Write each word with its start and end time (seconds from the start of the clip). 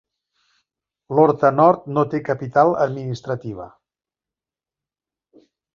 L'Horta 1.17 1.51
Nord 1.59 1.85
no 1.97 2.07
té 2.15 2.23
capital 2.31 2.75
administrativa. 2.89 3.69